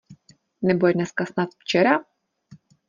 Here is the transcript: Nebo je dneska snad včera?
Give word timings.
Nebo 0.61 0.87
je 0.87 0.93
dneska 0.93 1.25
snad 1.25 1.49
včera? 1.59 1.99